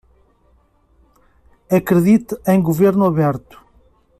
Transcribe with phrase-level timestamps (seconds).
[1.69, 3.63] Acredite em governo aberto